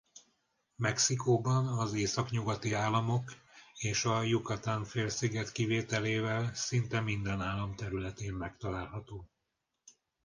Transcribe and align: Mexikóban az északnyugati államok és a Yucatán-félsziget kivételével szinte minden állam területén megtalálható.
Mexikóban 0.75 1.67
az 1.67 1.93
északnyugati 1.93 2.73
államok 2.73 3.33
és 3.75 4.05
a 4.05 4.21
Yucatán-félsziget 4.21 5.51
kivételével 5.51 6.53
szinte 6.53 6.99
minden 7.01 7.41
állam 7.41 7.75
területén 7.75 8.33
megtalálható. 8.33 9.29